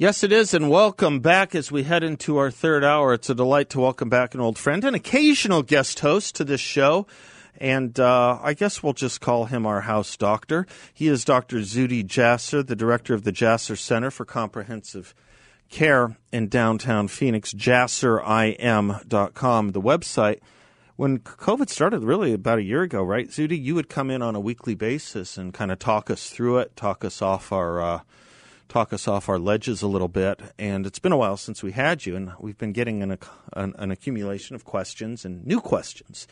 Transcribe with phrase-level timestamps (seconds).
[0.00, 3.14] Yes, it is, and welcome back as we head into our third hour.
[3.14, 6.60] It's a delight to welcome back an old friend, an occasional guest host to this
[6.60, 7.08] show,
[7.56, 10.68] and uh, I guess we'll just call him our house doctor.
[10.94, 11.56] He is Dr.
[11.62, 15.16] Zuhdi Jasser, the director of the Jasser Center for Comprehensive
[15.68, 18.92] Care in downtown Phoenix, jasserim.com,
[19.72, 20.38] the website.
[20.94, 24.36] When COVID started, really about a year ago, right, Zuhdi, you would come in on
[24.36, 27.82] a weekly basis and kind of talk us through it, talk us off our.
[27.82, 28.00] Uh,
[28.68, 30.40] talk us off our ledges a little bit.
[30.58, 33.18] And it's been a while since we had you, and we've been getting an,
[33.54, 36.26] an, an accumulation of questions and new questions.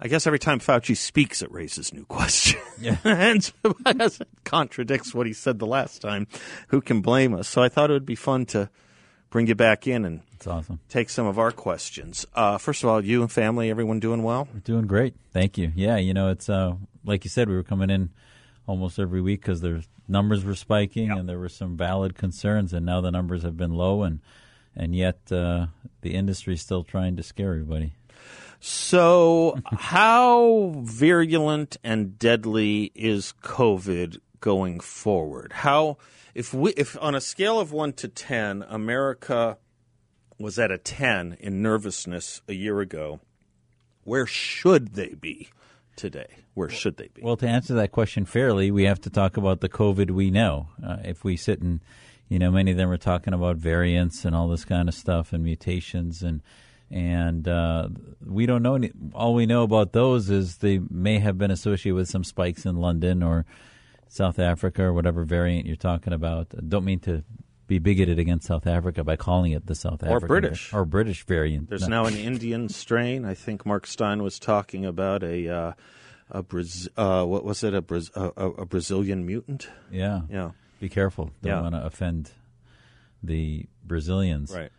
[0.00, 2.62] I guess every time Fauci speaks, it raises new questions.
[2.80, 2.98] Yeah.
[3.04, 3.50] and
[3.86, 6.26] it contradicts what he said the last time.
[6.68, 7.48] Who can blame us?
[7.48, 8.68] So I thought it would be fun to
[9.30, 10.78] bring you back in and awesome.
[10.88, 12.26] take some of our questions.
[12.34, 14.46] Uh, first of all, you and family, everyone doing well?
[14.52, 15.14] We're doing great.
[15.32, 15.72] Thank you.
[15.74, 18.10] Yeah, you know, it's uh, like you said, we were coming in
[18.66, 21.18] almost every week because their numbers were spiking yep.
[21.18, 24.20] and there were some valid concerns, and now the numbers have been low, and
[24.76, 25.66] and yet uh,
[26.00, 27.94] the industry is still trying to scare everybody.
[28.60, 35.52] So, how virulent and deadly is COVID going forward?
[35.52, 35.98] How
[36.34, 39.58] if we if on a scale of one to ten, America
[40.38, 43.20] was at a ten in nervousness a year ago,
[44.02, 45.50] where should they be
[45.96, 46.26] today?
[46.54, 47.22] Where should they be?
[47.22, 50.68] Well, to answer that question fairly, we have to talk about the COVID we know.
[50.84, 51.80] Uh, if we sit and,
[52.28, 55.32] you know, many of them are talking about variants and all this kind of stuff
[55.32, 56.42] and mutations and
[56.90, 57.88] and uh,
[58.24, 61.96] we don't know any, all we know about those is they may have been associated
[61.96, 63.46] with some spikes in London or
[64.06, 66.48] South Africa or whatever variant you're talking about.
[66.68, 67.24] Don't mean to
[67.66, 71.24] be bigoted against South Africa by calling it the South African or British or British
[71.24, 71.68] variant.
[71.68, 72.02] There's no.
[72.02, 73.24] now an Indian strain.
[73.24, 75.48] I think Mark Steyn was talking about a.
[75.48, 75.72] Uh,
[76.30, 77.74] a Braz- uh, what was it?
[77.74, 79.68] A, Braz- a, a, Brazilian mutant.
[79.90, 80.52] Yeah, yeah.
[80.80, 81.30] Be careful.
[81.42, 81.60] Don't yeah.
[81.60, 82.30] want to offend
[83.22, 84.52] the Brazilians.
[84.54, 84.70] Right.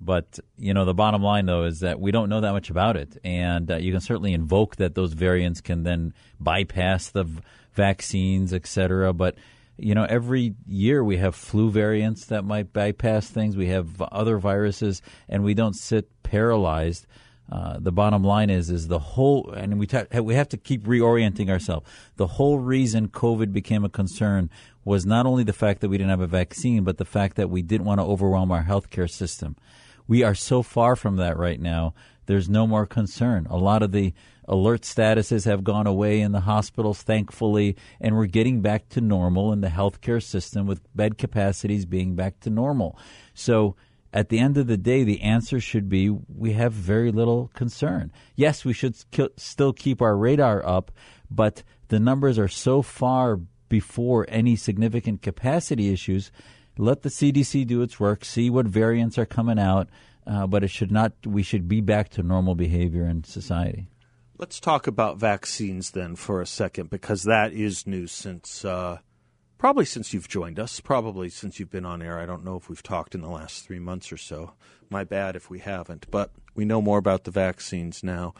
[0.00, 2.96] But you know, the bottom line though is that we don't know that much about
[2.96, 7.42] it, and uh, you can certainly invoke that those variants can then bypass the v-
[7.74, 9.12] vaccines, et cetera.
[9.12, 9.36] But
[9.82, 13.56] you know, every year we have flu variants that might bypass things.
[13.56, 17.06] We have other viruses, and we don't sit paralyzed
[17.50, 20.84] uh, the bottom line is is the whole, and we ta- we have to keep
[20.84, 21.88] reorienting ourselves.
[22.16, 24.50] The whole reason COVID became a concern
[24.84, 27.50] was not only the fact that we didn't have a vaccine, but the fact that
[27.50, 29.56] we didn't want to overwhelm our healthcare system.
[30.06, 31.94] We are so far from that right now.
[32.26, 33.46] There's no more concern.
[33.50, 34.14] A lot of the
[34.50, 39.52] alert statuses have gone away in the hospitals, thankfully, and we're getting back to normal
[39.52, 42.98] in the healthcare system with bed capacities being back to normal.
[43.32, 43.76] So
[44.12, 48.10] at the end of the day, the answer should be we have very little concern.
[48.34, 48.96] Yes, we should
[49.36, 50.90] still keep our radar up,
[51.30, 56.32] but the numbers are so far before any significant capacity issues.
[56.76, 59.88] Let the CDC do its work, see what variants are coming out,
[60.26, 61.12] uh, but it should not.
[61.24, 63.86] We should be back to normal behavior in society.
[64.40, 69.00] Let's talk about vaccines then for a second, because that is new since uh,
[69.58, 72.18] probably since you've joined us, probably since you've been on air.
[72.18, 74.52] I don't know if we've talked in the last three months or so.
[74.88, 78.32] My bad if we haven't, but we know more about the vaccines now.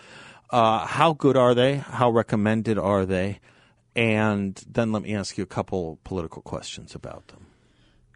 [0.49, 1.77] Uh, how good are they?
[1.77, 3.39] How recommended are they?
[3.95, 7.45] And then let me ask you a couple political questions about them.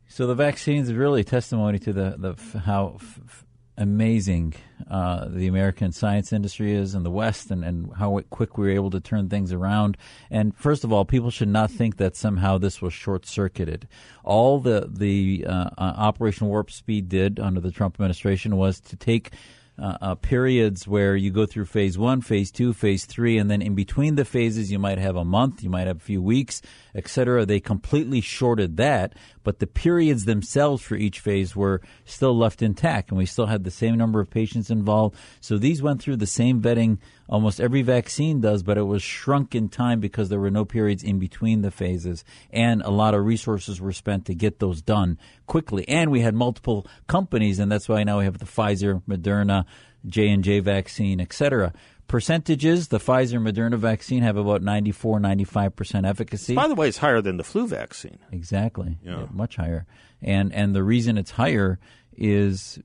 [0.08, 3.43] So the vaccines is really testimony to the, the how f-
[3.76, 4.54] amazing
[4.90, 8.72] uh, the American science industry is in the West and, and how quick we were
[8.72, 9.96] able to turn things around.
[10.30, 13.88] And first of all, people should not think that somehow this was short circuited.
[14.22, 18.96] All the, the uh, uh, Operation Warp Speed did under the Trump administration was to
[18.96, 19.30] take
[19.78, 23.60] uh, uh, periods where you go through phase one, phase two, phase three, and then
[23.60, 26.62] in between the phases, you might have a month, you might have a few weeks,
[26.94, 27.44] etc.
[27.44, 33.10] They completely shorted that, but the periods themselves for each phase were still left intact,
[33.10, 35.16] and we still had the same number of patients involved.
[35.40, 36.98] So these went through the same vetting
[37.28, 41.02] Almost every vaccine does, but it was shrunk in time because there were no periods
[41.02, 45.18] in between the phases, and a lot of resources were spent to get those done
[45.46, 45.88] quickly.
[45.88, 49.64] And we had multiple companies, and that's why now we have the Pfizer, Moderna,
[50.06, 51.72] J and J vaccine, etc.
[52.08, 56.54] Percentages: the Pfizer, Moderna vaccine have about 94, 95 percent efficacy.
[56.54, 58.18] By the way, it's higher than the flu vaccine.
[58.30, 59.26] Exactly, yeah.
[59.32, 59.86] much higher.
[60.20, 61.78] And and the reason it's higher
[62.16, 62.78] is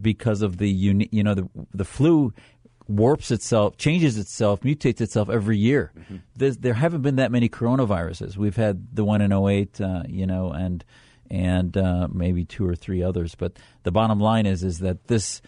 [0.00, 2.32] because of the uni- you know the the flu
[2.88, 5.92] warps itself, changes itself, mutates itself every year.
[5.98, 6.50] Mm-hmm.
[6.60, 8.36] There haven't been that many coronaviruses.
[8.36, 10.84] We've had the one in 08, uh, you know, and
[11.30, 13.34] and uh, maybe two or three others.
[13.34, 15.40] But the bottom line is is that this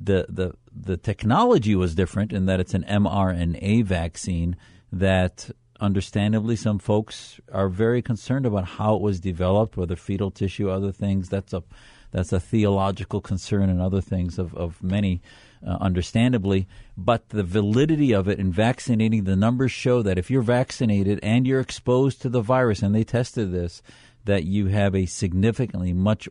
[0.00, 4.56] the the the technology was different in that it's an mRNA vaccine
[4.92, 5.50] that
[5.80, 10.92] understandably some folks are very concerned about how it was developed, whether fetal tissue, other
[10.92, 11.28] things.
[11.28, 11.62] That's a
[12.12, 15.22] that's a theological concern and other things of, of many,
[15.64, 16.66] uh, understandably.
[16.96, 21.46] But the validity of it in vaccinating, the numbers show that if you're vaccinated and
[21.46, 23.80] you're exposed to the virus, and they tested this,
[24.24, 26.28] that you have a significantly much,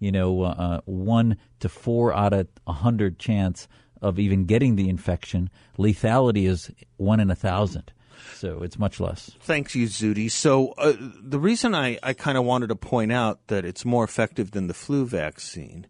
[0.00, 3.68] you know, uh, uh one to four out of a hundred chance
[4.02, 5.48] of even getting the infection.
[5.78, 7.92] Lethality is one in a thousand
[8.34, 9.30] so it's much less.
[9.40, 10.30] Thanks you, Zuhdi.
[10.30, 14.04] So uh, the reason I, I kind of wanted to point out that it's more
[14.04, 15.86] effective than the flu vaccine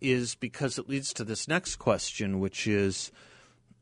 [0.00, 3.10] is because it leads to this next question, which is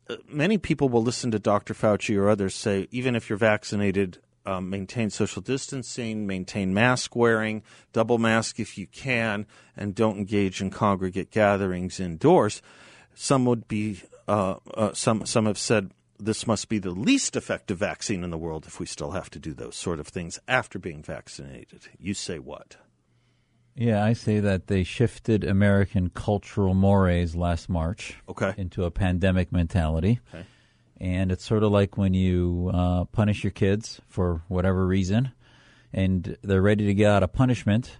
[0.08, 1.74] uh, many people will listen to Dr.
[1.74, 7.62] Fauci or others say, even if you're vaccinated, um, maintain social distancing, maintain mask wearing,
[7.92, 9.46] double mask if you can,
[9.76, 12.62] and don't engage in congregate gatherings indoors.
[13.14, 17.78] Some would be, uh, uh, some some have said this must be the least effective
[17.78, 20.78] vaccine in the world if we still have to do those sort of things after
[20.78, 21.88] being vaccinated.
[21.98, 22.76] You say what?
[23.74, 28.54] Yeah, I say that they shifted American cultural mores last March okay.
[28.56, 30.20] into a pandemic mentality.
[30.32, 30.46] Okay.
[30.98, 35.32] And it's sort of like when you uh, punish your kids for whatever reason,
[35.92, 37.98] and they're ready to get out of punishment,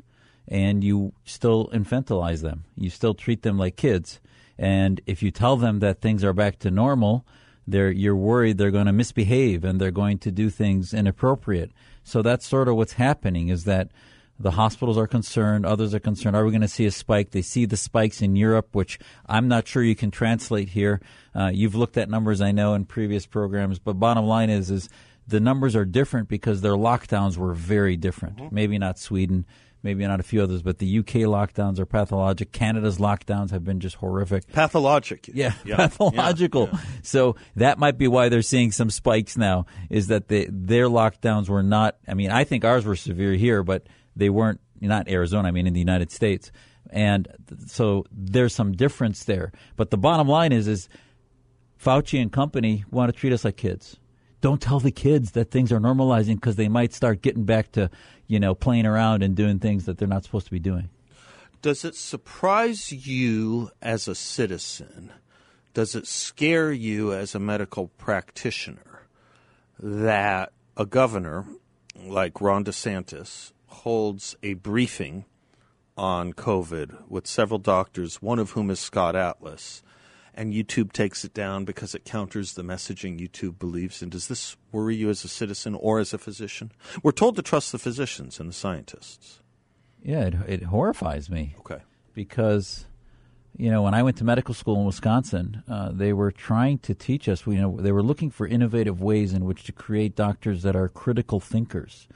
[0.49, 2.65] and you still infantilize them.
[2.77, 4.21] You still treat them like kids.
[4.59, 7.27] And if you tell them that things are back to normal,
[7.67, 11.73] they're you're worried they're going to misbehave and they're going to do things inappropriate.
[12.05, 13.91] So that's sort of what's happening is that
[14.39, 16.37] the hospitals are concerned, others are concerned.
[16.37, 17.31] Are we going to see a spike?
[17.31, 21.01] They see the spikes in Europe, which I'm not sure you can translate here.
[21.35, 24.89] Uh, you've looked at numbers, I know, in previous programs, but bottom line is, is
[25.27, 28.37] the numbers are different because their lockdowns were very different.
[28.37, 28.55] Mm-hmm.
[28.55, 29.47] Maybe not Sweden,
[29.87, 32.50] maybe not a few others, but the UK lockdowns are pathologic.
[32.50, 34.53] Canada's lockdowns have been just horrific.
[34.53, 35.31] Pathologic.
[35.33, 35.77] Yeah, yeah.
[35.88, 36.69] pathological.
[36.73, 36.81] Yeah.
[37.03, 41.49] So that might be why they're seeing some spikes now, is that they, their lockdowns
[41.49, 43.87] were not, I mean, I think ours were severe here, but
[44.17, 46.50] they weren't, not Arizona, I mean, in the United States.
[46.91, 47.29] And
[47.67, 49.53] so there's some difference there.
[49.77, 50.88] But the bottom line is, is
[51.81, 53.97] Fauci and company want to treat us like kids
[54.47, 57.91] don't tell the kids that things are normalizing because they might start getting back to,
[58.29, 60.89] you know, playing around and doing things that they're not supposed to be doing.
[61.63, 65.13] Does it surprise you as a citizen?
[65.75, 69.09] Does it scare you as a medical practitioner
[69.81, 71.45] that a governor
[72.01, 75.25] like Ron DeSantis holds a briefing
[75.97, 79.83] on COVID with several doctors, one of whom is Scott Atlas,
[80.37, 84.11] and YouTube takes it down because it counters the messaging YouTube believes in.
[84.11, 86.73] Does this worry you as a citizen or as a physician?
[87.03, 89.41] We're told to trust the physicians and the scientists.
[90.03, 91.55] Yeah, it, it horrifies me.
[91.61, 91.79] Okay.
[92.12, 92.87] Because,
[93.56, 96.94] you know, when I went to medical school in Wisconsin, uh, they were trying to
[96.94, 100.62] teach us, you know, they were looking for innovative ways in which to create doctors
[100.62, 102.06] that are critical thinkers.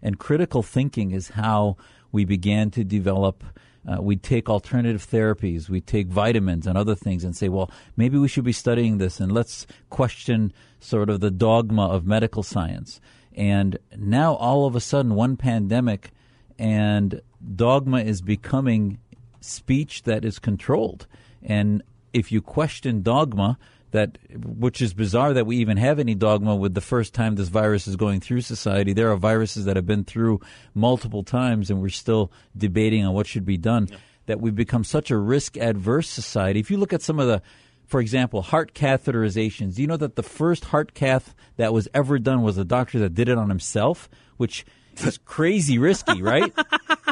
[0.00, 1.76] And critical thinking is how
[2.12, 3.42] we began to develop
[3.86, 8.18] uh, we'd take alternative therapies, we'd take vitamins and other things and say, well, maybe
[8.18, 13.00] we should be studying this and let's question sort of the dogma of medical science.
[13.34, 16.12] And now all of a sudden, one pandemic
[16.58, 17.20] and
[17.54, 18.98] dogma is becoming
[19.40, 21.06] speech that is controlled.
[21.42, 23.58] And if you question dogma,
[23.94, 27.46] that which is bizarre that we even have any dogma with the first time this
[27.46, 28.92] virus is going through society.
[28.92, 30.40] There are viruses that have been through
[30.74, 33.86] multiple times, and we're still debating on what should be done.
[33.88, 33.96] Yeah.
[34.26, 36.58] That we've become such a risk adverse society.
[36.58, 37.40] If you look at some of the
[37.86, 39.74] for example, heart catheterizations.
[39.74, 42.98] Do you know that the first heart cath that was ever done was a doctor
[43.00, 44.08] that did it on himself,
[44.38, 44.64] which
[44.96, 46.52] is crazy risky, right?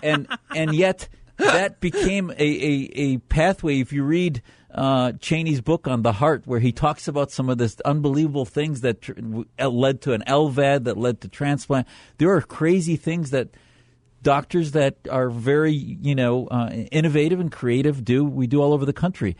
[0.03, 3.81] and and yet that became a, a, a pathway.
[3.81, 4.43] If you read
[4.75, 8.81] uh, Cheney's book on the heart, where he talks about some of this unbelievable things
[8.81, 9.12] that tr-
[9.59, 11.87] led to an LVAD, that led to transplant.
[12.19, 13.49] There are crazy things that
[14.23, 18.25] doctors that are very, you know, uh, innovative and creative do.
[18.25, 19.37] We do all over the country.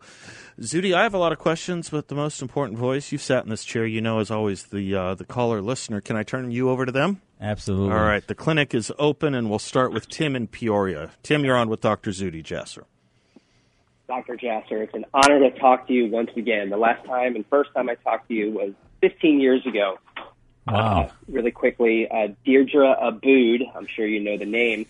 [0.62, 3.50] Zuhdi, I have a lot of questions, but the most important voice you've sat in
[3.50, 6.00] this chair, you know, is always the uh, the caller listener.
[6.00, 7.22] Can I turn you over to them?
[7.42, 7.94] Absolutely.
[7.94, 8.26] All right.
[8.26, 11.12] The clinic is open, and we'll start with Tim in Peoria.
[11.22, 12.12] Tim, you're on with Dr.
[12.12, 12.86] Zuhdi Jasser.
[14.08, 14.36] Dr.
[14.36, 14.84] Jasser.
[14.84, 16.70] It's an honor to talk to you once again.
[16.70, 20.00] The last time and first time I talked to you was 15 years ago.
[20.68, 21.04] Wow.
[21.04, 24.86] Uh, really quickly, uh, Deedra Abboud, I'm sure you know the name,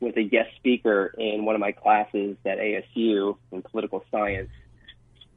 [0.00, 4.50] was a guest speaker in one of my classes at ASU in political science.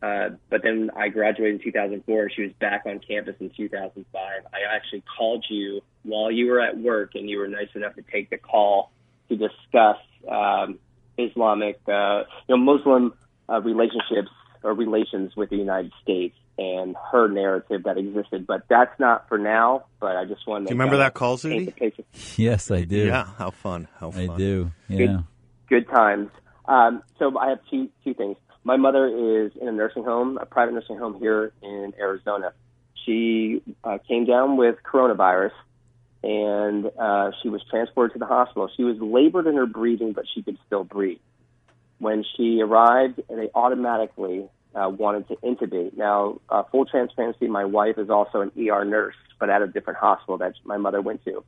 [0.01, 4.05] Uh, but then I graduated in 2004 and she was back on campus in 2005.
[4.53, 8.03] I actually called you while you were at work and you were nice enough to
[8.03, 8.91] take the call
[9.29, 9.97] to discuss
[10.29, 10.79] um,
[11.17, 13.13] Islamic, uh, you know, Muslim
[13.49, 14.29] uh, relationships
[14.63, 18.47] or relations with the United States and her narrative that existed.
[18.47, 19.85] But that's not for now.
[19.99, 20.67] But I just wanted.
[20.67, 22.03] Do you remember that call, Zuhdi?
[22.37, 23.07] Yes, I do.
[23.07, 23.87] Yeah, how fun!
[23.99, 24.29] How fun!
[24.29, 24.71] I do.
[24.87, 24.97] Yeah.
[24.97, 25.23] Good,
[25.69, 26.29] good times.
[26.65, 28.37] Um, so I have two two things.
[28.63, 32.51] My mother is in a nursing home, a private nursing home here in Arizona.
[33.05, 35.51] She uh, came down with coronavirus
[36.23, 38.69] and uh, she was transported to the hospital.
[38.75, 41.19] She was labored in her breathing, but she could still breathe.
[41.99, 45.95] When she arrived, they automatically uh, wanted to intubate.
[45.97, 49.99] Now, uh, full transparency, my wife is also an ER nurse, but at a different
[49.99, 51.43] hospital that my mother went to.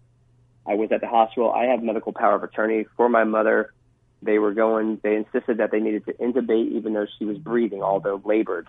[0.65, 1.51] I was at the hospital.
[1.51, 3.73] I have medical power of attorney for my mother.
[4.21, 7.81] They were going, they insisted that they needed to intubate even though she was breathing,
[7.81, 8.67] although labored.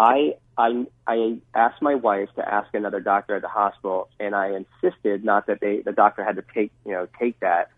[0.00, 4.56] I I I asked my wife to ask another doctor at the hospital, and I
[4.56, 7.70] insisted not that they the doctor had to take you know take that,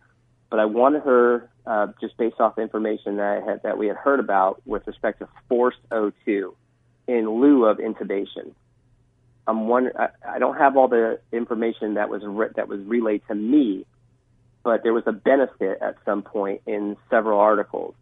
[0.49, 3.97] but I wanted her uh, just based off information that I had that we had
[3.97, 6.55] heard about with respect to forced O2
[7.09, 8.53] in lieu of intubation.
[9.49, 9.97] I'm wondering.
[9.99, 13.85] I, I don't have all the information that was re- that was relayed to me,
[14.63, 17.97] but there was a benefit at some point in several articles.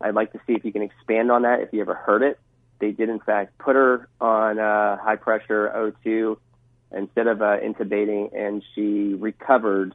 [0.00, 2.40] I'd like to see if you can expand on that if you ever heard it
[2.80, 6.36] they did in fact put her on uh, high pressure O2
[6.92, 9.94] instead of uh, intubating, and she recovered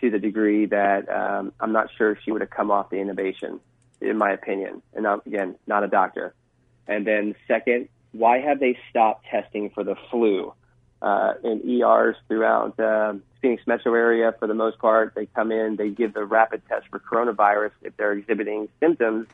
[0.00, 3.58] to the degree that um, I'm not sure she would have come off the intubation,
[4.00, 4.82] in my opinion.
[4.94, 6.34] And I'm, again, not a doctor.
[6.86, 10.54] And then second, why have they stopped testing for the flu?
[11.00, 15.76] Uh, in ERs throughout uh, Phoenix metro area, for the most part, they come in,
[15.76, 19.28] they give the rapid test for coronavirus if they're exhibiting symptoms,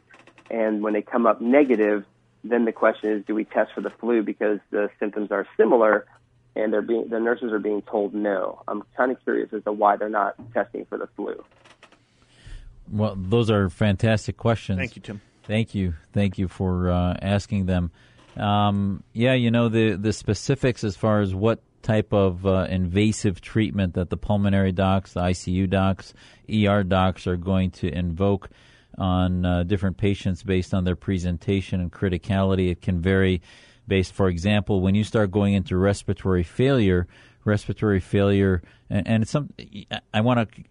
[0.50, 2.04] and when they come up negative,
[2.44, 6.06] then the question is, do we test for the flu because the symptoms are similar,
[6.54, 8.62] and they're being the nurses are being told no.
[8.68, 11.42] I'm kind of curious as to why they're not testing for the flu.
[12.92, 14.78] Well, those are fantastic questions.
[14.78, 15.20] Thank you, Tim.
[15.44, 17.90] Thank you, thank you for uh, asking them.
[18.36, 23.40] Um, yeah, you know the the specifics as far as what type of uh, invasive
[23.40, 26.14] treatment that the pulmonary docs, the ICU docs,
[26.52, 28.48] ER docs are going to invoke
[28.98, 32.70] on uh, different patients based on their presentation and criticality.
[32.70, 33.42] It can vary
[33.86, 34.12] based.
[34.12, 37.06] For example, when you start going into respiratory failure,
[37.44, 39.50] respiratory failure, and, and some.
[40.12, 40.62] I want to,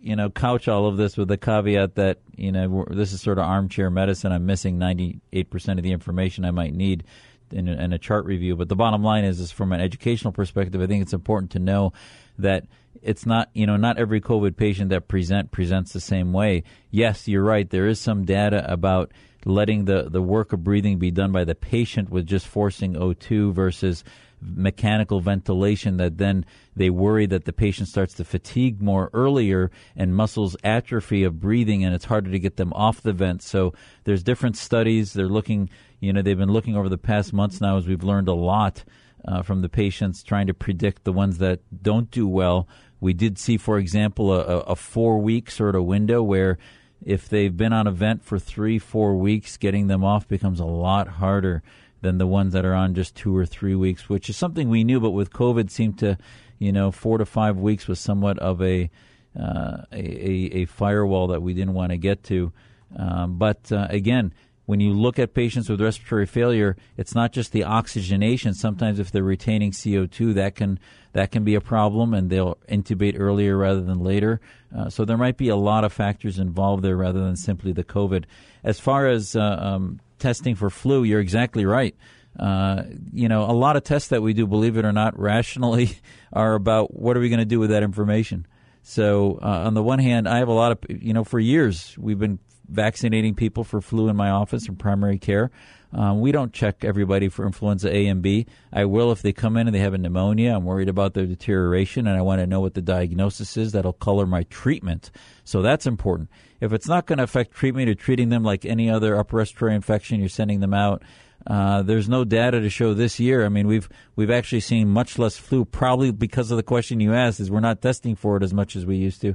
[0.00, 3.38] you know, couch all of this with the caveat that you know this is sort
[3.38, 4.32] of armchair medicine.
[4.32, 7.04] I'm missing 98 percent of the information I might need
[7.50, 8.56] in a, in a chart review.
[8.56, 11.58] But the bottom line is, is from an educational perspective, I think it's important to
[11.58, 11.92] know
[12.38, 12.64] that
[13.02, 16.64] it's not you know not every COVID patient that present presents the same way.
[16.90, 17.68] Yes, you're right.
[17.68, 19.12] There is some data about
[19.44, 23.52] letting the the work of breathing be done by the patient with just forcing O2
[23.52, 24.04] versus
[24.40, 30.14] mechanical ventilation that then they worry that the patient starts to fatigue more earlier and
[30.14, 33.72] muscles atrophy of breathing and it's harder to get them off the vent so
[34.04, 37.78] there's different studies they're looking you know they've been looking over the past months now
[37.78, 38.84] as we've learned a lot
[39.24, 42.68] uh, from the patients trying to predict the ones that don't do well
[43.00, 46.58] we did see, for example, a, a four week sort of window where
[47.04, 50.64] if they've been on a vent for three, four weeks, getting them off becomes a
[50.64, 51.62] lot harder
[52.00, 54.84] than the ones that are on just two or three weeks, which is something we
[54.84, 56.16] knew, but with COVID seemed to,
[56.58, 58.90] you know, four to five weeks was somewhat of a
[59.38, 62.50] uh, a, a, firewall that we didn't want to get to.
[62.96, 64.32] Um, but uh, again,
[64.66, 68.52] when you look at patients with respiratory failure, it's not just the oxygenation.
[68.52, 70.78] Sometimes if they're retaining CO2, that can
[71.12, 74.40] that can be a problem, and they'll intubate earlier rather than later.
[74.76, 77.84] Uh, so there might be a lot of factors involved there rather than simply the
[77.84, 78.24] COVID.
[78.62, 81.96] As far as uh, um, testing for flu, you're exactly right.
[82.38, 82.82] Uh,
[83.12, 85.98] you know, a lot of tests that we do, believe it or not, rationally,
[86.32, 88.46] are about what are we going to do with that information.
[88.82, 91.96] So, uh, on the one hand, I have a lot of, you know, for years
[91.98, 95.50] we've been vaccinating people for flu in my office in primary care.
[95.92, 98.46] Um, we don't check everybody for influenza A and B.
[98.72, 100.54] I will if they come in and they have a pneumonia.
[100.54, 103.72] I'm worried about their deterioration and I want to know what the diagnosis is.
[103.72, 105.10] That'll color my treatment.
[105.44, 106.28] So that's important.
[106.60, 109.74] If it's not going to affect treatment, you're treating them like any other upper respiratory
[109.74, 110.20] infection.
[110.20, 111.02] You're sending them out.
[111.46, 113.44] Uh, there's no data to show this year.
[113.44, 117.14] I mean, we've we've actually seen much less flu, probably because of the question you
[117.14, 117.38] asked.
[117.38, 119.34] Is we're not testing for it as much as we used to,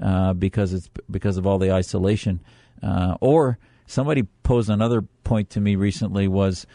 [0.00, 2.40] uh, because it's because of all the isolation.
[2.82, 6.66] Uh, or somebody posed another point to me recently was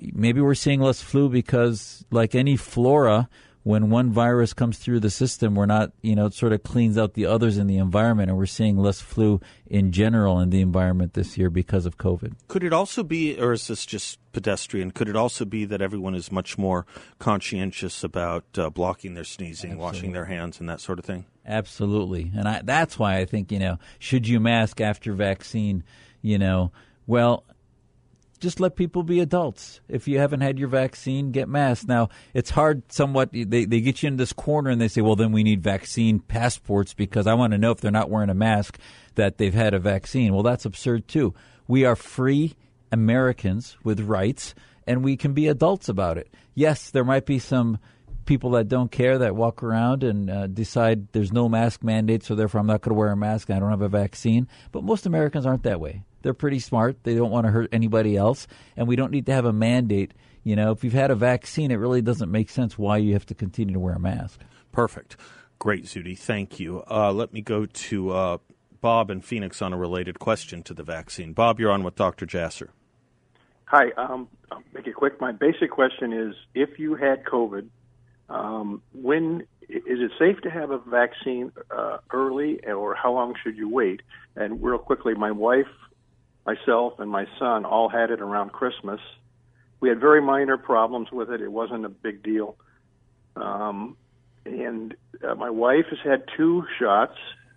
[0.00, 3.28] maybe we're seeing less flu because, like any flora,
[3.62, 6.96] when one virus comes through the system, we're not, you know, it sort of cleans
[6.96, 10.60] out the others in the environment, and we're seeing less flu in general in the
[10.60, 12.34] environment this year because of COVID.
[12.48, 14.92] Could it also be, or is this just pedestrian?
[14.92, 16.86] Could it also be that everyone is much more
[17.18, 19.76] conscientious about uh, blocking their sneezing, Absolutely.
[19.76, 21.26] washing their hands, and that sort of thing?
[21.46, 25.84] Absolutely, and I, that's why I think you know, should you mask after vaccine?
[26.22, 26.72] You know,
[27.06, 27.44] well,
[28.40, 29.80] just let people be adults.
[29.88, 31.86] If you haven't had your vaccine, get masked.
[31.86, 33.30] Now, it's hard somewhat.
[33.32, 36.18] They, they get you in this corner and they say, well, then we need vaccine
[36.18, 38.78] passports because I want to know if they're not wearing a mask
[39.14, 40.32] that they've had a vaccine.
[40.32, 41.34] Well, that's absurd too.
[41.68, 42.54] We are free
[42.90, 44.54] Americans with rights
[44.86, 46.32] and we can be adults about it.
[46.54, 47.78] Yes, there might be some
[48.26, 52.34] people that don't care that walk around and uh, decide there's no mask mandate, so
[52.34, 53.48] therefore I'm not going to wear a mask.
[53.48, 54.48] and I don't have a vaccine.
[54.72, 56.04] But most Americans aren't that way.
[56.22, 57.02] They're pretty smart.
[57.04, 60.12] They don't want to hurt anybody else, and we don't need to have a mandate.
[60.44, 63.26] You know, if you've had a vaccine, it really doesn't make sense why you have
[63.26, 64.40] to continue to wear a mask.
[64.72, 65.16] Perfect.
[65.58, 66.18] Great, Zuhdi.
[66.18, 66.82] Thank you.
[66.90, 68.38] Uh, let me go to uh,
[68.80, 71.32] Bob in Phoenix on a related question to the vaccine.
[71.32, 72.26] Bob, you're on with Dr.
[72.26, 72.68] Jasser.
[73.66, 73.90] Hi.
[73.96, 75.20] Um, I'll make it quick.
[75.20, 77.68] My basic question is if you had COVID,
[78.28, 83.56] um, when is it safe to have a vaccine uh, early, or how long should
[83.56, 84.02] you wait?
[84.34, 85.68] And real quickly, my wife
[86.50, 89.00] myself and my son all had it around Christmas.
[89.80, 91.40] We had very minor problems with it.
[91.40, 92.56] It wasn't a big deal.
[93.36, 93.96] Um,
[94.44, 94.94] and
[95.26, 97.16] uh, my wife has had two shots.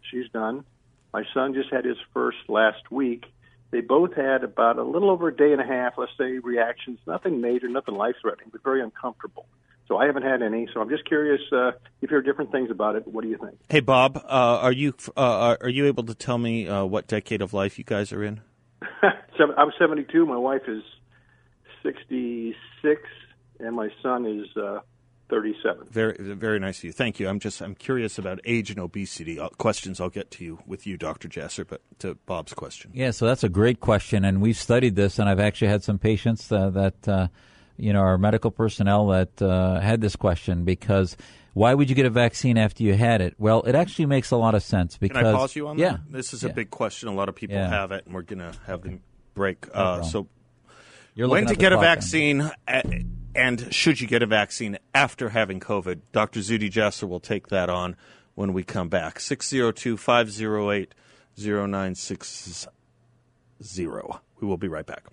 [0.10, 0.64] She's done.
[1.12, 3.26] My son just had his first last week.
[3.72, 7.00] They both had about a little over a day and a half, let's say, reactions.
[7.08, 9.48] Nothing major, nothing life threatening, but very uncomfortable.
[9.88, 10.68] So I haven't had any.
[10.74, 13.08] So I'm just curious uh, if you heard different things about it.
[13.08, 13.58] What do you think?
[13.70, 17.42] Hey, Bob, uh, are you uh, are you able to tell me uh, what decade
[17.42, 18.42] of life you guys are in?
[19.58, 20.26] I'm 72.
[20.26, 20.84] My wife is
[21.84, 23.02] 66,
[23.60, 24.80] and my son is uh,
[25.30, 25.88] 37.
[25.90, 26.92] Very, very nice of you.
[26.92, 27.28] Thank you.
[27.28, 29.40] I'm just I'm curious about age and obesity.
[29.40, 31.28] Uh, questions I'll get to you with you, Dr.
[31.28, 32.92] Jasser, but to Bob's question.
[32.94, 35.98] Yeah, so that's a great question, and we've studied this, and I've actually had some
[35.98, 37.28] patients uh, that uh,
[37.78, 41.18] you know our medical personnel that uh, had this question because
[41.54, 43.36] why would you get a vaccine after you had it?
[43.38, 45.18] Well, it actually makes a lot of sense because.
[45.18, 46.12] Can I pause you on yeah, that?
[46.12, 47.10] This is a big question.
[47.10, 47.70] A lot of people yeah.
[47.70, 49.02] have it, and we're going to have them
[49.34, 49.68] break.
[49.74, 50.28] No uh, so,
[51.16, 52.52] You're when to get a vaccine,
[53.36, 56.02] and should you get a vaccine after having COVID?
[56.12, 56.40] Dr.
[56.40, 57.96] Zuhdi Jasser will take that on
[58.36, 59.20] when we come back.
[59.20, 60.96] 602 508
[61.38, 62.68] 0960.
[64.42, 65.04] We will be right back.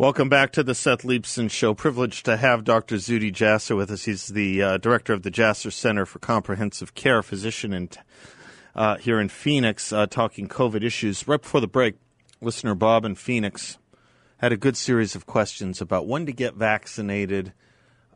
[0.00, 1.74] Welcome back to the Seth Leibsohn Show.
[1.74, 2.96] Privileged to have Dr.
[2.96, 4.04] Zuhdi Jasser with us.
[4.04, 7.90] He's the uh, director of the Jasser Center for Comprehensive Care, physician in,
[8.74, 11.28] uh, here in Phoenix, uh, talking COVID issues.
[11.28, 11.96] Right before the break,
[12.40, 13.76] listener Bob in Phoenix
[14.38, 17.52] had a good series of questions about when to get vaccinated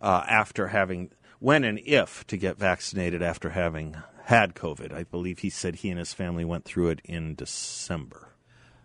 [0.01, 3.95] uh, after having, when and if to get vaccinated after having
[4.25, 4.91] had COVID.
[4.95, 8.34] I believe he said he and his family went through it in December.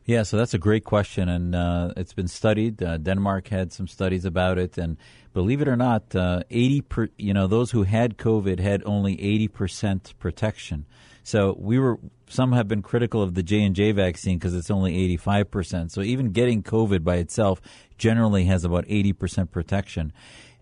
[0.09, 2.81] Yeah, so that's a great question, and uh, it's been studied.
[2.81, 4.97] Uh, Denmark had some studies about it, and
[5.33, 9.21] believe it or not, uh, eighty per, you know those who had COVID had only
[9.21, 10.87] eighty percent protection.
[11.21, 14.71] So we were some have been critical of the J and J vaccine because it's
[14.71, 15.91] only eighty five percent.
[15.91, 17.61] So even getting COVID by itself
[17.99, 20.11] generally has about eighty percent protection.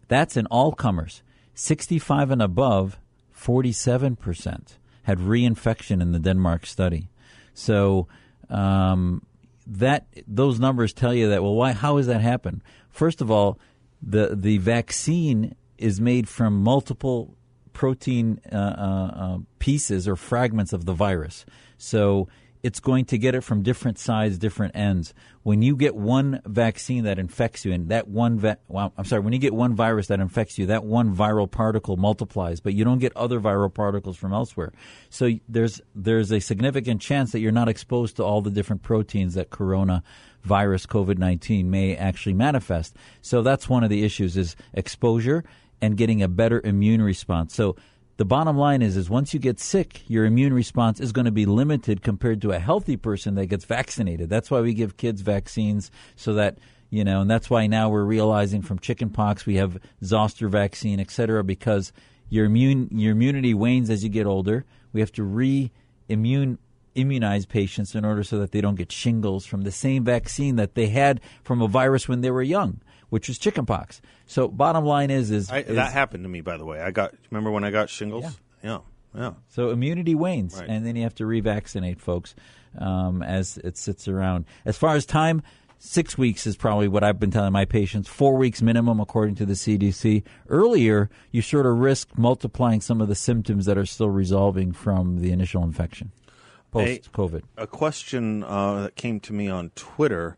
[0.10, 1.24] That's in all comers.
[1.54, 3.00] Sixty five and above,
[3.32, 7.12] forty seven percent had reinfection in the Denmark study.
[7.54, 8.10] So.
[8.50, 9.24] Um,
[9.68, 12.64] that those numbers tell you that well why how has that happened?
[12.90, 13.60] first of all
[14.02, 17.36] the the vaccine is made from multiple
[17.74, 21.46] protein uh, uh, uh, pieces or fragments of the virus
[21.78, 22.28] so
[22.64, 25.14] it's going to get it from different sides, different ends.
[25.44, 29.22] When you get one vaccine that infects you, and that one, va- well, I'm sorry,
[29.22, 32.84] when you get one virus that infects you, that one viral particle multiplies, but you
[32.84, 34.74] don't get other viral particles from elsewhere.
[35.10, 39.36] So there's there's a significant chance that you're not exposed to all the different proteins
[39.36, 40.04] that corona
[40.44, 42.96] virus COVID-19 may actually manifest.
[43.22, 45.44] So that's one of the issues is exposure
[45.82, 47.54] and getting a better immune response.
[47.54, 47.76] So
[48.18, 51.32] the bottom line is is once you get sick, your immune response is going to
[51.32, 54.30] be limited compared to a healthy person that gets vaccinated.
[54.30, 56.58] That's why we give kids vaccines so that
[56.90, 61.12] you know, and that's why now we're realizing from chickenpox we have zoster vaccine, et
[61.12, 61.92] cetera, because
[62.30, 64.66] your immune your immunity wanes as you get older.
[64.94, 65.72] We have to re
[66.10, 66.58] immune
[66.96, 70.74] immunize patients in order so that they don't get shingles from the same vaccine that
[70.74, 74.02] they had from a virus when they were young which was chickenpox.
[74.26, 76.82] So bottom line is is, I, is that happened to me by the way.
[76.82, 78.24] I got remember when I got shingles?
[78.24, 78.32] Yeah.
[78.64, 78.80] Yeah.
[79.16, 79.34] yeah.
[79.50, 80.70] So immunity wanes, Right.
[80.70, 82.36] and then you have to revaccinate folks
[82.78, 84.46] um, as it sits around.
[84.66, 85.42] As far as time,
[85.80, 88.08] six weeks is probably what I've been telling my patients.
[88.10, 90.24] Four weeks minimum, according to the CDC.
[90.50, 95.20] Earlier, you sort of risk multiplying some of the symptoms that are still resolving from
[95.20, 96.12] the initial infection
[96.72, 97.44] post COVID.
[97.58, 100.38] a question uh, that came to me on Twitter.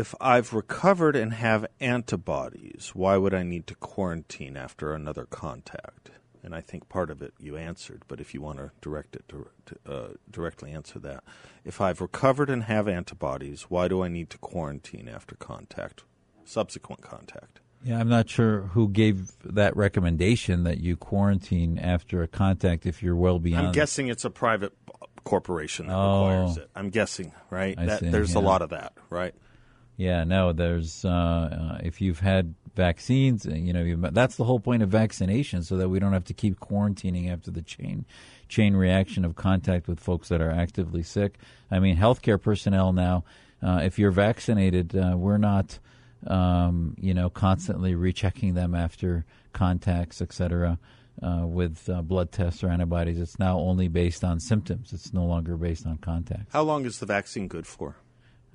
[0.00, 6.10] If I've recovered and have antibodies, why would I need to quarantine after another contact?
[6.42, 9.28] And I think part of it you answered, but if you want to direct it
[9.28, 11.22] to, to, uh, directly answer that,
[11.66, 16.04] if I've recovered and have antibodies, why do I need to quarantine after contact,
[16.46, 17.60] subsequent contact?
[17.84, 23.02] Yeah, I'm not sure who gave that recommendation that you quarantine after a contact if
[23.02, 23.66] you're well beyond.
[23.66, 24.72] I'm guessing it's a private
[25.24, 26.26] corporation that Oh.
[26.26, 26.70] requires it.
[26.74, 27.76] I'm guessing, right?
[27.76, 29.34] That, see, there's a lot of that, right?
[30.00, 34.58] Yeah, no, there's uh, uh, if you've had vaccines, uh, you know, that's the whole
[34.58, 38.06] point of vaccination, so that we don't have to keep quarantining after the chain
[38.48, 41.36] chain reaction of contact with folks that are actively sick.
[41.70, 43.24] I mean, healthcare personnel now,
[43.62, 45.78] uh, if you're vaccinated, uh, we're not,
[46.26, 50.78] um, you know, constantly rechecking them after contacts, et cetera.
[51.22, 54.94] Uh, with uh, blood tests or antibodies, it's now only based on symptoms.
[54.94, 56.54] It's no longer based on contacts.
[56.54, 57.96] How long is the vaccine good for?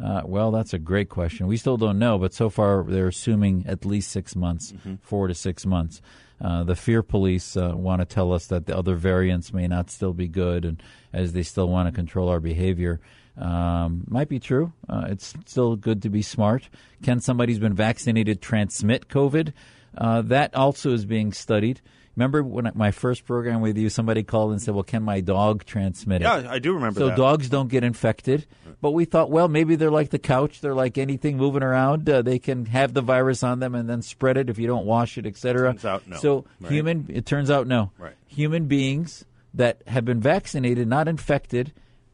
[0.04, 1.48] Uh, well, that's a great question.
[1.48, 5.34] We still don't know, but so far they're assuming at least six months, four to
[5.34, 6.02] six months.
[6.42, 9.90] Uh, the fear police uh, want to tell us that the other variants may not
[9.90, 13.00] still be good, and as they still want to control our behavior.
[13.38, 14.74] Um, might be true.
[14.88, 16.70] Uh, it's still good to be smart.
[17.04, 19.54] Can somebody who's been vaccinated transmit COVID?
[19.98, 21.82] Uh, that also is being studied.
[22.16, 25.20] Remember when I- my first program with you, somebody called and said, "Well, can my
[25.22, 27.18] dog transmit it?" Yeah, I do remember So that.
[27.18, 28.46] dogs don't get infected.
[28.82, 30.62] But we thought, well, maybe they're like the couch.
[30.62, 32.08] They're like anything moving around.
[32.10, 34.86] Uh, they can have the virus on them and then spread it if you don't
[34.86, 35.72] wash it, etc.
[35.72, 36.72] Turns out no, So right?
[36.72, 37.92] human, it turns out no.
[37.98, 38.14] Right.
[38.28, 41.72] Human beings that have been vaccinated, not infected,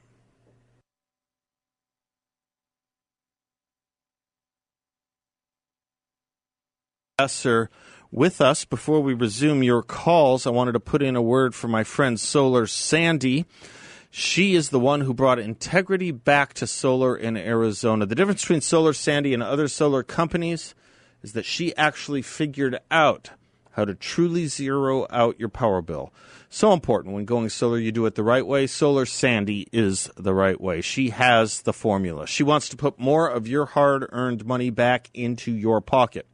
[7.20, 7.68] Jasser
[8.11, 8.64] with us.
[8.64, 12.19] Before we resume your calls, I wanted to put in a word for my friend
[12.19, 13.47] Solar Sandy.
[14.11, 18.07] She is the one who brought integrity back to solar in Arizona.
[18.07, 20.75] The difference between Solar Sandy and other solar companies
[21.23, 23.31] is that she actually figured out
[23.73, 26.14] how to truly zero out your power bill.
[26.49, 28.66] So important when going solar, you do it the right way.
[28.66, 30.81] Solar Sandy is the right way.
[30.81, 32.27] She has the formula.
[32.27, 36.27] She wants to put more of your hard earned money back into your pocket.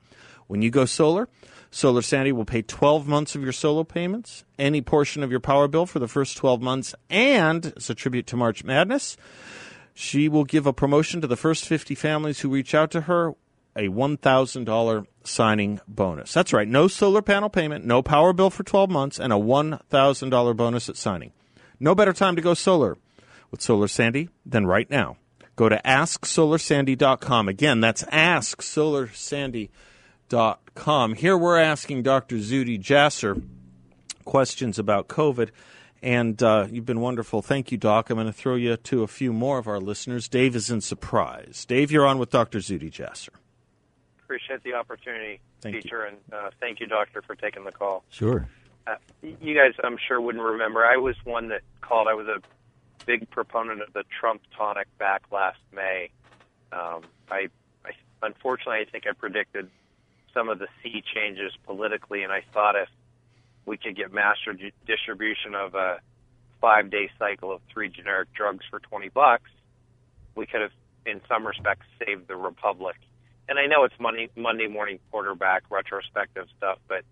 [0.46, 1.28] When you go solar,
[1.74, 5.66] Solar Sandy will pay 12 months of your solar payments, any portion of your power
[5.66, 9.16] bill for the first 12 months, and as a tribute to March Madness,
[9.94, 13.32] she will give a promotion to the first 50 families who reach out to her
[13.74, 16.34] a $1,000 signing bonus.
[16.34, 20.56] That's right, no solar panel payment, no power bill for 12 months, and a $1,000
[20.56, 21.32] bonus at signing.
[21.80, 22.98] No better time to go solar
[23.50, 25.16] with Solar Sandy than right now.
[25.56, 27.48] Go to asksolarsandy.com.
[27.48, 29.70] Again, that's asksolarsandy.com
[30.74, 31.14] com.
[31.14, 32.36] Here we're asking Dr.
[32.36, 33.42] Zuhdi Jasser
[34.24, 35.50] questions about COVID,
[36.02, 37.42] and uh, you've been wonderful.
[37.42, 38.10] Thank you, Doc.
[38.10, 40.28] I'm going to throw you to a few more of our listeners.
[40.28, 41.64] Dave is in Surprise.
[41.66, 42.58] Dave, you're on with Dr.
[42.58, 43.28] Zuhdi Jasser.
[44.22, 46.08] Appreciate the opportunity, thank teacher, you.
[46.08, 48.02] and uh, thank you, doctor, for taking the call.
[48.08, 48.48] Sure.
[48.86, 50.84] Uh, you guys, I'm sure, wouldn't remember.
[50.84, 52.08] I was one that called.
[52.08, 52.40] I was a
[53.04, 56.10] big proponent of the Trump tonic back last May.
[56.72, 57.48] Um, I,
[57.84, 57.90] I,
[58.22, 59.68] unfortunately, I think I predicted
[60.34, 62.88] some of the sea changes politically, and I thought if
[63.66, 66.00] we could get master distribution of a
[66.60, 69.50] five day cycle of three generic drugs for 20 bucks,
[70.34, 70.72] we could have,
[71.06, 72.96] in some respects, saved the republic.
[73.48, 77.04] And I know it's Monday, Monday morning quarterback retrospective stuff, but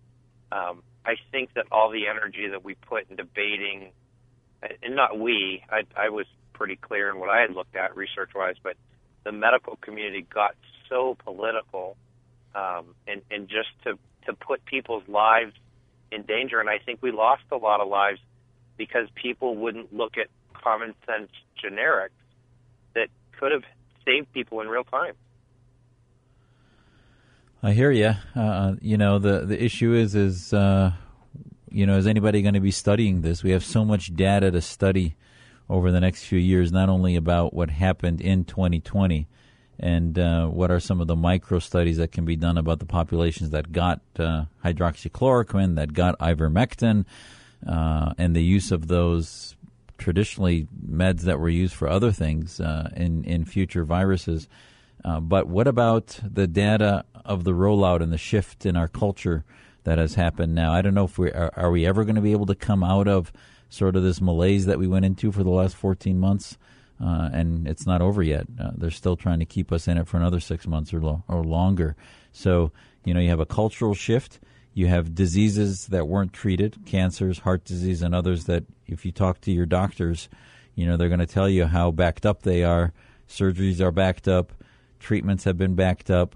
[0.51, 3.91] um, I think that all the energy that we put in debating,
[4.83, 8.31] and not we, I, I was pretty clear in what I had looked at research
[8.35, 8.75] wise, but
[9.23, 10.55] the medical community got
[10.89, 11.97] so political
[12.55, 15.53] um, and and just to to put people's lives
[16.11, 16.59] in danger.
[16.59, 18.19] And I think we lost a lot of lives
[18.77, 21.31] because people wouldn't look at common sense
[21.63, 22.09] generics
[22.93, 23.07] that
[23.39, 23.63] could have
[24.05, 25.13] saved people in real time.
[27.63, 28.13] I hear you.
[28.35, 30.91] Uh, you know the the issue is is uh,
[31.69, 33.43] you know is anybody going to be studying this?
[33.43, 35.15] We have so much data to study
[35.69, 39.27] over the next few years, not only about what happened in 2020
[39.81, 42.85] and uh, what are some of the micro studies that can be done about the
[42.85, 47.05] populations that got uh, hydroxychloroquine, that got ivermectin,
[47.67, 49.55] uh, and the use of those
[49.97, 54.47] traditionally meds that were used for other things uh, in in future viruses.
[55.03, 59.43] Uh, but what about the data of the rollout and the shift in our culture
[59.83, 60.71] that has happened now?
[60.71, 62.83] I don't know if we are, are we ever going to be able to come
[62.83, 63.33] out of
[63.67, 66.57] sort of this malaise that we went into for the last 14 months
[67.01, 68.45] uh, and it's not over yet.
[68.59, 71.23] Uh, they're still trying to keep us in it for another six months or, lo-
[71.27, 71.95] or longer.
[72.31, 72.71] So,
[73.03, 74.39] you know, you have a cultural shift.
[74.73, 79.41] You have diseases that weren't treated, cancers, heart disease, and others that, if you talk
[79.41, 80.29] to your doctors,
[80.75, 82.93] you know, they're going to tell you how backed up they are.
[83.27, 84.53] Surgeries are backed up,
[84.99, 86.35] treatments have been backed up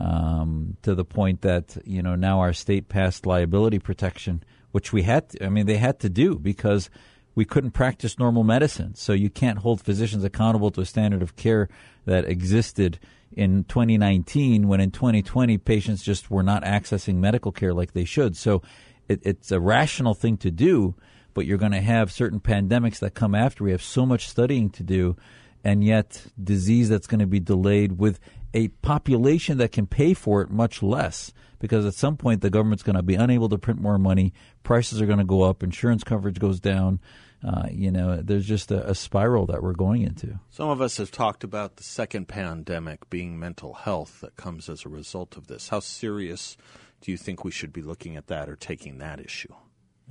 [0.00, 5.02] um, to the point that, you know, now our state passed liability protection, which we
[5.02, 6.90] had, to, I mean, they had to do because
[7.34, 8.94] we couldn't practice normal medicine.
[8.94, 11.68] So you can't hold physicians accountable to a standard of care
[12.06, 12.98] that existed
[13.32, 18.36] in 2019 when in 2020 patients just were not accessing medical care like they should.
[18.36, 18.62] So
[19.08, 20.94] it, it's a rational thing to do,
[21.34, 23.64] but you're going to have certain pandemics that come after.
[23.64, 25.16] We have so much studying to do,
[25.64, 28.20] and yet disease that's going to be delayed with
[28.52, 32.82] a population that can pay for it much less because at some point the government's
[32.82, 36.04] going to be unable to print more money, prices are going to go up, insurance
[36.04, 37.00] coverage goes down,
[37.44, 40.38] uh, you know, there's just a, a, spiral that we're going into.
[40.50, 44.86] Some of us have talked about the second pandemic being mental health that comes as
[44.86, 45.68] a result of this.
[45.68, 46.56] How serious
[47.02, 49.52] do you think we should be looking at that or taking that issue?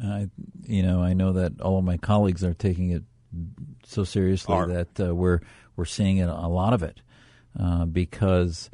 [0.03, 0.29] I,
[0.61, 3.03] you know, I know that all of my colleagues are taking it
[3.83, 4.67] so seriously are.
[4.67, 5.39] that uh, we're
[5.75, 7.01] we're seeing it, a lot of it
[7.59, 8.69] uh, because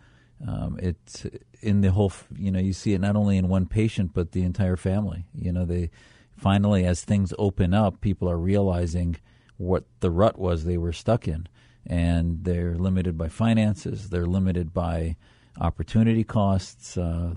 [0.46, 1.26] um, it's
[1.62, 2.12] in the whole.
[2.38, 5.28] You know, you see it not only in one patient but the entire family.
[5.34, 5.92] You know, they
[6.40, 9.18] finally, as things open up, people are realizing
[9.58, 11.48] what the rut was they were stuck in.
[11.86, 15.16] And they're limited by finances, they're limited by
[15.60, 16.98] opportunity costs.
[16.98, 17.34] Uh,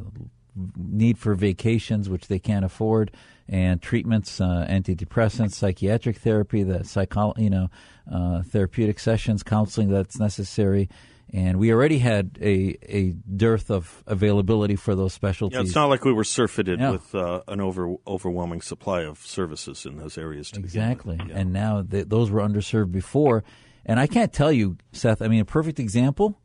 [0.76, 3.10] need for vacations, which they can't afford,
[3.48, 7.68] and treatments, uh, antidepressants, psychiatric therapy, the psycho, you know,
[8.10, 10.88] uh, therapeutic sessions, counseling that's necessary.
[11.34, 15.56] And we already had a, a dearth of availability for those specialties.
[15.56, 16.90] Yeah, it's not like we were surfeited Yeah.
[16.90, 20.50] with uh, an over overwhelming supply of services in those areas.
[20.50, 20.90] To begin with.
[20.90, 21.20] Exactly.
[21.32, 23.44] And now th- those were underserved before.
[23.86, 26.38] And I can't tell you, Seth, I mean, a perfect example.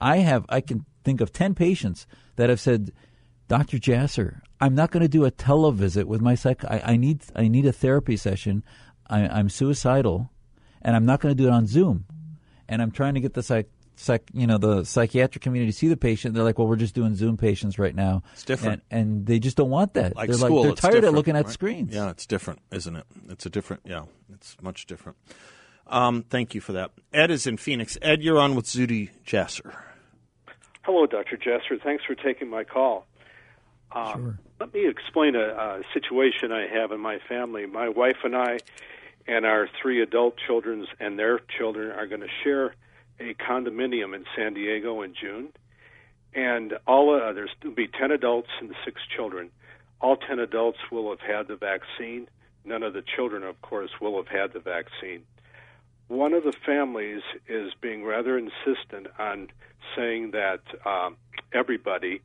[0.00, 2.92] I have, I can think of 10 patients that have said,
[3.50, 3.78] Dr.
[3.78, 6.64] Jasser, I'm not going to do a televisit with my psych.
[6.64, 8.62] I, I need, I need a therapy session.
[9.08, 10.30] I, I'm suicidal
[10.80, 12.04] and I'm not going to do it on Zoom.
[12.68, 15.88] And I'm trying to get the psych, psych, you know, the psychiatric community to see
[15.88, 16.36] the patient.
[16.36, 18.22] They're like, well, we're just doing Zoom patients right now.
[18.34, 18.84] It's different.
[18.88, 20.14] And, and they just don't want that.
[20.14, 21.52] Like they're school, like, they're tired of looking at right?
[21.52, 21.92] screens.
[21.92, 23.04] Yeah, it's different, isn't it?
[23.30, 23.82] It's a different.
[23.84, 25.18] Yeah, it's much different.
[25.88, 26.92] Um, thank you for that.
[27.12, 27.98] Ed is in Phoenix.
[28.00, 29.74] Ed, you're on with Zuhdi Jasser.
[30.82, 31.36] Hello, Dr.
[31.36, 31.82] Jasser.
[31.82, 33.08] Thanks for taking my call.
[33.92, 37.66] Um, Let me explain a, a situation I have in my family.
[37.66, 38.58] My wife and I
[39.26, 42.74] and our three adult children and their children are going to share
[43.18, 45.48] a condominium in San Diego in June.
[46.34, 49.50] And all uh, there's to be 10 adults and six children.
[50.00, 52.28] All 10 adults will have had the vaccine.
[52.64, 55.24] None of the children, of course, will have had the vaccine.
[56.08, 59.48] One of the families is being rather insistent on
[59.96, 61.16] saying that um,
[61.52, 62.20] everybody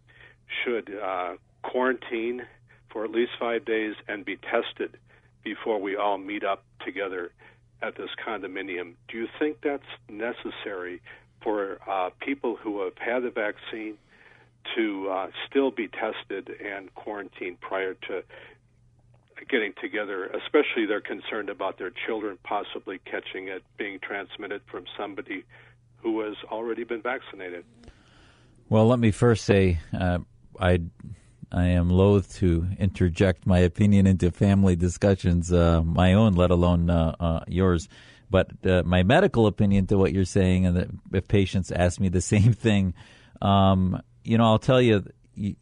[0.63, 1.36] should uh,
[1.71, 2.43] quarantine
[2.91, 4.97] for at least five days and be tested
[5.43, 7.32] before we all meet up together
[7.82, 8.93] at this condominium.
[9.08, 11.01] Do you think that's necessary
[11.41, 13.95] for uh, people who have had the vaccine
[14.75, 18.23] to uh, still be tested and quarantined prior to
[19.49, 20.25] getting together?
[20.25, 25.43] Especially, they're concerned about their children possibly catching it, being transmitted from somebody
[25.97, 27.65] who has already been vaccinated.
[28.69, 30.19] Well, let me first say uh,
[30.60, 30.80] I
[31.56, 36.89] I am loath to interject my opinion into family discussions, uh, my own, let alone
[36.89, 37.88] uh, uh, yours.
[38.30, 42.20] But uh, my medical opinion to what you're saying, and if patients ask me the
[42.20, 42.94] same thing,
[43.41, 45.56] um, you know, I'll tell you, you,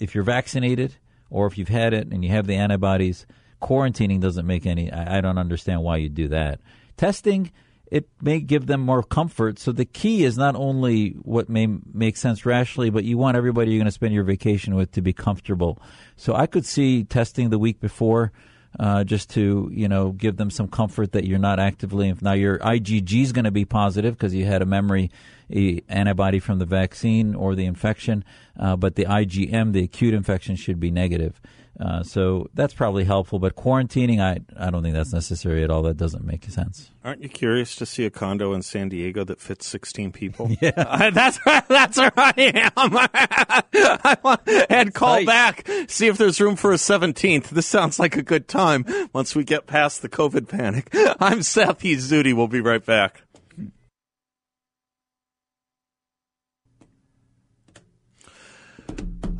[0.00, 0.96] if you're vaccinated
[1.30, 3.26] or if you've had it and you have the antibodies,
[3.62, 4.90] quarantining doesn't make any.
[4.90, 6.60] I, I don't understand why you do that.
[6.96, 7.52] Testing
[7.90, 9.58] it may give them more comfort.
[9.58, 13.72] So the key is not only what may make sense rationally, but you want everybody
[13.72, 15.78] you're going to spend your vacation with to be comfortable.
[16.16, 18.32] So I could see testing the week before.
[18.78, 22.34] Uh, just to you know give them some comfort that you're not actively if now
[22.34, 25.10] your IgG is going to be positive because you had a memory
[25.52, 28.24] a antibody from the vaccine or the infection,
[28.60, 31.40] uh, but the IgM the acute infection should be negative.
[31.80, 35.82] Uh, so that's probably helpful, but quarantining, I I don't think that's necessary at all.
[35.82, 36.90] That doesn't make sense.
[37.02, 40.50] Aren't you curious to see a condo in San Diego that fits 16 people?
[40.60, 41.38] Yeah, that's
[41.68, 42.72] that's where I am.
[44.04, 47.48] I want Ed call back, see if there's room for a 17th.
[47.48, 50.94] This sounds like a good time once we get past the COVID panic.
[51.18, 51.80] I'm Seth.
[51.80, 52.34] He's Zuhdi.
[52.34, 53.22] We'll be right back.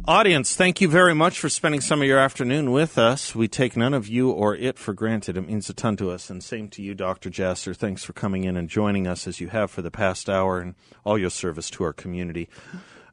[0.08, 3.34] Audience, thank you very much for spending some of your afternoon with us.
[3.34, 5.36] We take none of you or it for granted.
[5.36, 6.30] It means a ton to us.
[6.30, 7.28] And same to you, Dr.
[7.28, 7.76] Jasser.
[7.76, 10.74] Thanks for coming in and joining us as you have for the past hour and
[11.04, 12.48] all your service to our community.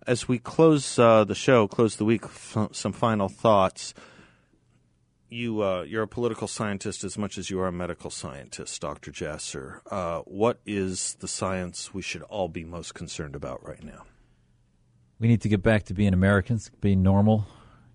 [0.07, 3.93] As we close uh, the show, close the week, f- some final thoughts.
[5.29, 9.11] You, uh, you're a political scientist as much as you are a medical scientist, Dr.
[9.11, 9.81] Jasser.
[9.91, 14.03] Uh, what is the science we should all be most concerned about right now?
[15.19, 17.45] We need to get back to being Americans, being normal.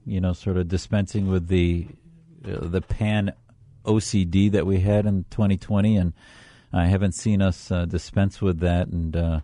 [0.05, 1.87] You know, sort of dispensing with the
[2.45, 3.33] uh, the pan
[3.85, 6.13] OCD that we had in 2020, and
[6.73, 8.89] I haven't seen us uh, dispense with that.
[8.89, 9.41] And uh,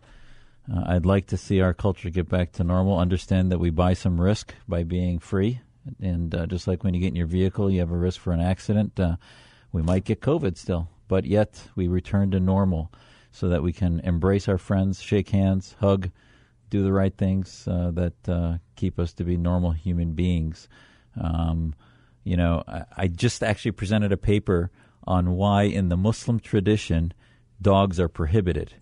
[0.73, 2.99] uh, I'd like to see our culture get back to normal.
[2.99, 5.61] Understand that we buy some risk by being free,
[6.01, 8.33] and uh, just like when you get in your vehicle, you have a risk for
[8.33, 8.99] an accident.
[8.99, 9.17] Uh,
[9.71, 12.91] we might get COVID still, but yet we return to normal,
[13.31, 16.11] so that we can embrace our friends, shake hands, hug
[16.71, 20.69] do the right things uh, that uh, keep us to be normal human beings.
[21.21, 21.75] Um,
[22.25, 24.71] you know, I, I just actually presented a paper
[25.05, 27.13] on why, in the Muslim tradition,
[27.61, 28.75] dogs are prohibited,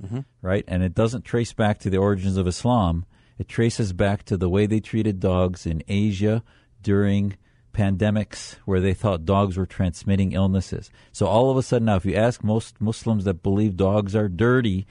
[0.43, 0.65] right?
[0.67, 3.07] And it doesn't trace back to the origins of Islam.
[3.39, 6.43] It traces back to the way they treated dogs in Asia
[6.83, 7.37] during
[7.73, 10.91] pandemics where they thought dogs were transmitting illnesses.
[11.13, 14.29] So all of a sudden now, if you ask most Muslims that believe dogs are
[14.29, 14.87] dirty,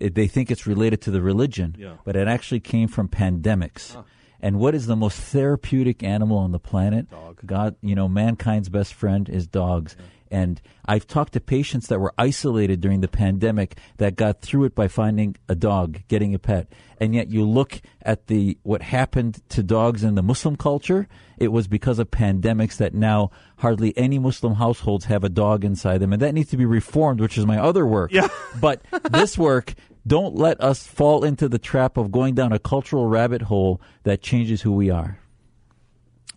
[0.00, 1.94] it, they think it's related to the religion, Yeah.
[2.04, 4.02] but it actually came from pandemics.
[4.40, 7.10] And what is the most therapeutic animal on the planet?
[7.10, 7.40] Dog.
[7.44, 9.96] God, you know, mankind's best friend is dogs.
[10.30, 14.74] And I've talked to patients that were isolated during the pandemic that got through it
[14.74, 16.68] by finding a dog, getting a pet.
[17.00, 21.48] And yet you look at the what happened to dogs in the Muslim culture, it
[21.48, 26.12] was because of pandemics that now hardly any Muslim households have a dog inside them
[26.12, 28.12] and that needs to be reformed, which is my other work.
[28.12, 28.28] Yeah.
[28.60, 29.74] but this work
[30.08, 34.22] don't let us fall into the trap of going down a cultural rabbit hole that
[34.22, 35.18] changes who we are.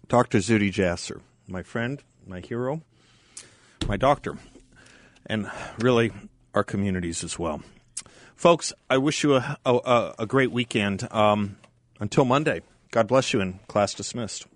[0.07, 0.39] Dr.
[0.39, 2.81] Zuhdi Jasser, my friend, my hero,
[3.87, 4.37] my doctor,
[5.25, 5.49] and
[5.79, 6.11] really
[6.53, 7.63] our communities as well.
[8.35, 11.07] Folks, I wish you a, a, a great weekend.
[11.11, 11.57] Um,
[11.99, 12.61] until Monday,
[12.91, 14.47] God bless you and class dismissed.